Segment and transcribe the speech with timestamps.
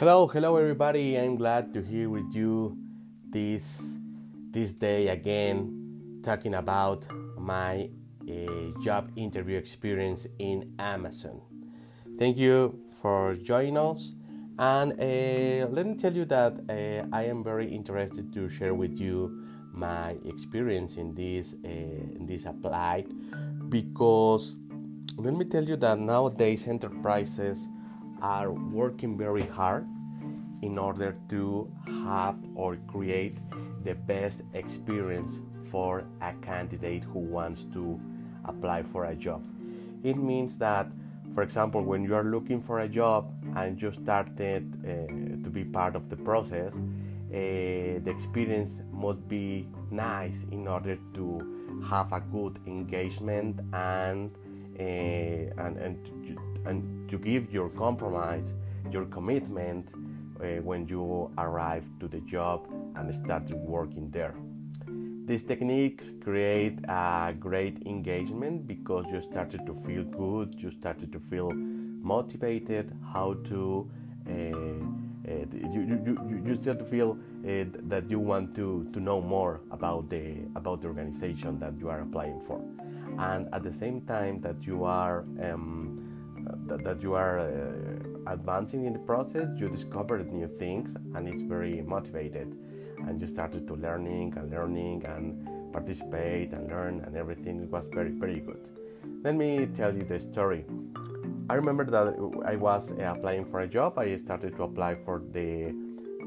[0.00, 1.18] Hello, hello everybody.
[1.18, 2.74] I'm glad to hear with you
[3.28, 3.98] this
[4.50, 7.90] this day again talking about my
[8.26, 11.42] uh, job interview experience in Amazon.
[12.18, 14.12] Thank you for joining us
[14.58, 18.98] and uh, let me tell you that uh, I am very interested to share with
[18.98, 23.12] you my experience in this in this applied
[23.68, 24.56] because
[25.18, 27.68] let me tell you that nowadays enterprises
[28.22, 29.86] are working very hard
[30.62, 31.70] in order to
[32.04, 33.38] have or create
[33.84, 38.00] the best experience for a candidate who wants to
[38.44, 39.42] apply for a job.
[40.02, 40.88] It means that,
[41.34, 45.64] for example, when you are looking for a job and you started uh, to be
[45.64, 51.38] part of the process, uh, the experience must be nice in order to
[51.88, 54.32] have a good engagement and
[54.80, 56.36] and and to,
[56.68, 58.54] and to give your compromise,
[58.90, 64.34] your commitment uh, when you arrive to the job and started working there.
[65.26, 71.20] These techniques create a great engagement because you started to feel good, you started to
[71.20, 73.88] feel motivated, how to
[74.28, 74.32] uh,
[75.28, 79.20] uh, you, you, you, you start to feel uh, that you want to, to know
[79.20, 82.60] more about the about the organization that you are applying for,
[83.18, 85.96] and at the same time that you are um,
[86.66, 91.42] that, that you are uh, advancing in the process, you discovered new things, and it's
[91.42, 92.56] very motivated,
[93.06, 97.62] and you started to learning and learning and participate and learn and everything.
[97.62, 98.70] It was very very good.
[99.22, 100.64] Let me tell you the story.
[101.50, 102.14] I remember that
[102.44, 103.98] I was uh, applying for a job.
[103.98, 105.74] I started to apply for the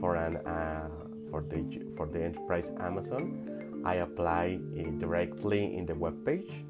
[0.00, 0.88] for an uh,
[1.30, 3.82] for the for the enterprise Amazon.
[3.84, 6.64] I applied uh, directly in the web page,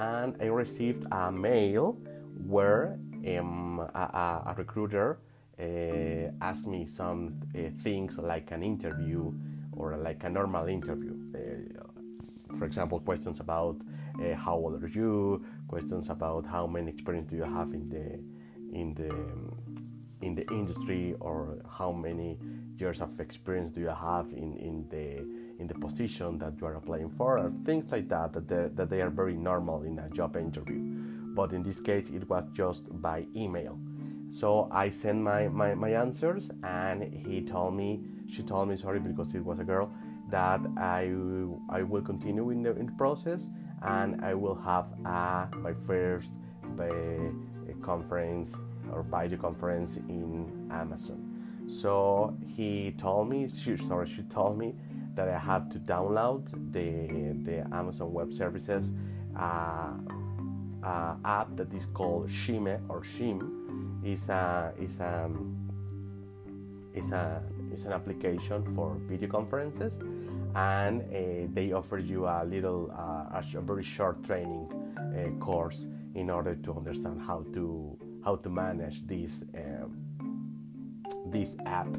[0.00, 1.98] and I received a mail
[2.46, 2.98] where
[3.38, 5.18] um, a, a, recruiter
[5.60, 9.30] uh, asked me some uh, things like an interview
[9.72, 11.14] or like a normal interview.
[11.34, 13.76] Uh, for example, questions about
[14.22, 18.18] uh, how old are you, questions about how many experience do you have in the
[18.76, 19.14] in the
[20.26, 22.38] in the industry or how many
[22.78, 26.74] years of experience do you have in, in the in the position that you are
[26.74, 30.36] applying for or things like that that, that they are very normal in a job
[30.36, 30.80] interview
[31.34, 33.78] but in this case it was just by email
[34.30, 39.00] so i sent my, my, my answers and he told me she told me sorry
[39.00, 39.92] because it was a girl
[40.28, 41.02] that i
[41.68, 43.48] i will continue in the, in the process
[43.82, 46.34] and I will have uh, my first
[46.78, 46.84] uh,
[47.82, 48.56] conference
[48.92, 51.26] or video conference in Amazon.
[51.68, 54.74] So he told me, she, sorry, she told me
[55.20, 56.42] that I have to download
[56.72, 56.88] the
[57.44, 58.92] the Amazon Web Services
[59.38, 59.92] uh,
[60.82, 63.38] uh, app that is called Chime or Shim.
[64.02, 65.30] is a is a
[66.94, 67.42] is a
[67.74, 69.92] is an application for video conferences
[70.54, 76.30] and uh, they offer you a little uh, a, very short training uh, course in
[76.30, 77.64] order to understand how to
[78.24, 79.90] how to manage this um,
[81.26, 81.92] this app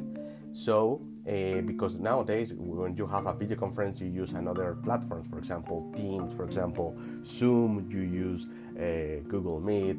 [0.52, 5.38] so uh, because nowadays when you have a video conference you use another platforms for
[5.38, 8.46] example teams for example zoom you use
[8.78, 9.96] uh, google meet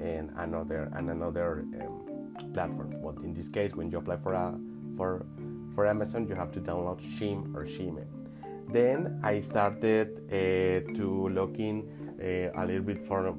[0.00, 4.58] and another and another um, platform but in this case when you apply for a
[4.96, 5.26] for
[5.76, 8.04] for Amazon, you have to download Shim or Chime.
[8.72, 11.86] Then I started uh, to look in
[12.56, 13.36] a little bit for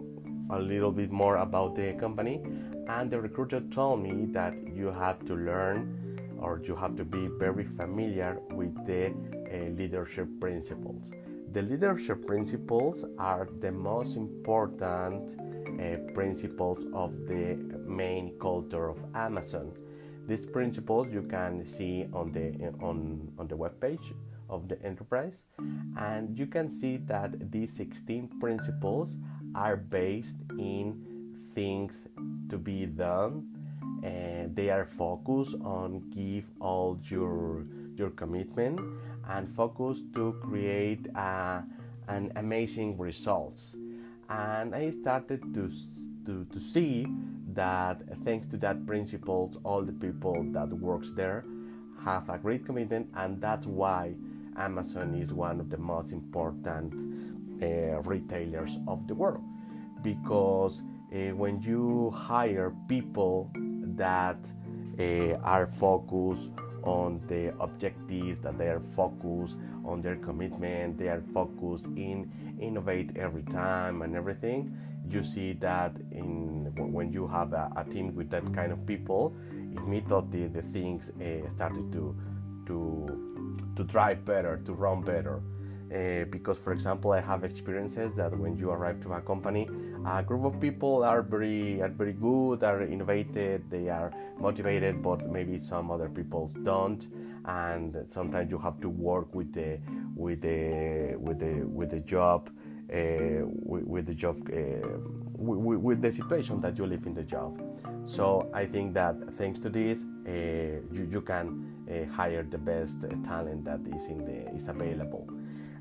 [0.52, 2.42] a little bit more about the company,
[2.88, 6.07] and the recruiter told me that you have to learn
[6.40, 11.12] or you have to be very familiar with the uh, leadership principles.
[11.54, 17.56] The leadership principles are the most important uh, principles of the
[17.86, 19.72] main culture of Amazon
[20.28, 22.52] these principles you can see on the
[22.84, 24.14] on, on the web page
[24.50, 25.46] of the enterprise
[25.98, 29.18] and you can see that these 16 principles
[29.56, 31.02] are based in
[31.56, 32.08] things
[32.50, 33.48] to be done
[34.08, 37.66] and they are focused on give all your
[37.96, 38.80] your commitment
[39.30, 41.62] and focus to create uh,
[42.08, 43.76] an amazing results.
[44.30, 45.72] And i started to
[46.26, 47.08] to, to see
[47.54, 51.46] that thanks to that principles all the people that works there
[52.04, 54.14] have a great commitment and that's why
[54.58, 56.94] amazon is one of the most important
[57.62, 59.44] uh, retailers of the world.
[60.04, 60.84] Because
[61.14, 63.50] uh, when you hire people
[63.98, 64.52] that
[65.00, 66.50] uh, are focused
[66.84, 73.12] on the objectives that they are focused on their commitment they are focused in innovate
[73.18, 74.78] every time and everything
[75.10, 79.36] you see that in when you have a, a team with that kind of people,
[79.78, 82.16] immediately the things uh, started to
[82.66, 83.44] to
[83.76, 85.42] to drive better, to run better.
[85.88, 89.70] Uh, because, for example, I have experiences that when you arrive to a company,
[90.08, 95.30] a group of people are very are very good, are innovative, they are motivated, but
[95.30, 97.08] maybe some other people don't,
[97.46, 99.80] and sometimes you have to work with the
[100.16, 102.50] with the with the with the job.
[102.90, 104.88] Uh, with, with, the job, uh,
[105.36, 107.62] with, with, the situation that you live in the job.
[108.06, 110.32] So I think that thanks to this, uh,
[110.94, 115.28] you, you can hire the best talent that is in the is available.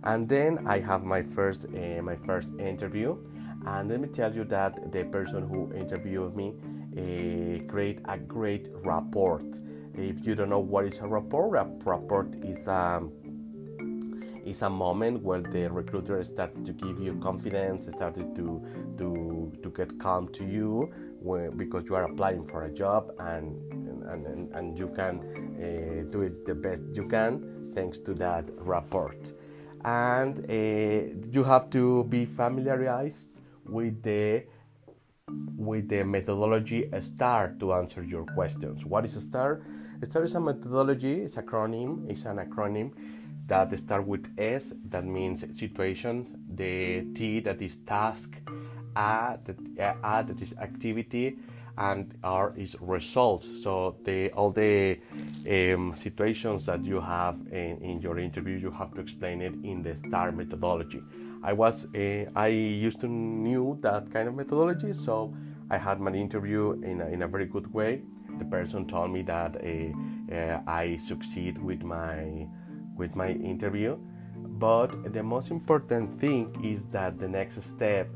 [0.03, 3.17] And then I have my first my first interview,
[3.67, 6.55] and let me tell you that the person who interviewed me
[6.97, 9.43] uh, create a great rapport.
[9.95, 13.13] If you don't know what is a rapport, a rapport is a um,
[14.45, 18.63] is a moment where the recruiter started to give you confidence, started to
[18.99, 20.93] to to get calm to you
[21.57, 23.61] because you are applying for a job and
[24.07, 25.19] and, and, and you can
[25.59, 29.17] uh, do it the best you can thanks to that rapport
[29.85, 34.45] and uh, you have to be familiarized with the
[35.57, 38.85] with the methodology STAR to answer your questions.
[38.85, 39.63] What is a STAR?
[40.05, 42.93] STAR is a methodology, it's acronym, it's an acronym
[43.49, 48.37] that starts with S, that means situation, the T, that is task,
[48.97, 51.39] A, that, A, that is activity,
[51.79, 53.49] and R is results.
[53.63, 54.99] So the all the
[55.49, 59.83] um, situations that you have in, in, your interview, you have to explain it in
[59.83, 61.03] the STAR methodology.
[61.47, 65.33] I was uh, I used to knew that kind of methodology, so
[65.71, 68.03] I had my interview in a, in a very good way.
[68.41, 72.49] The person told me that uh, uh, I succeed with my
[72.97, 73.97] with my interview,
[74.59, 78.09] but the most important thing is that the next step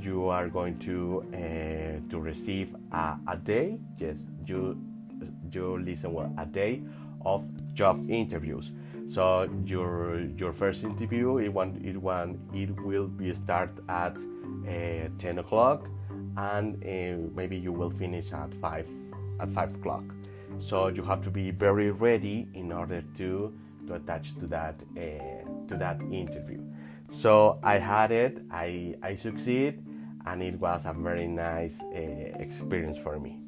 [0.00, 3.78] you are going to uh, to receive a, a day.
[3.96, 4.76] Yes, you
[5.50, 6.82] you listen well a day
[7.24, 7.42] of
[7.72, 8.72] job interviews.
[9.06, 14.18] So your your first interview it one it one it will be start at
[14.66, 15.88] uh, 10 o'clock
[16.36, 18.88] and uh, maybe you will finish at five
[19.40, 20.04] at five o'clock.
[20.58, 23.52] So you have to be very ready in order to
[23.86, 26.58] to attach to that uh, to that interview.
[27.08, 29.84] So I had it, I I succeed,
[30.26, 33.40] and it was a very nice uh, experience for me.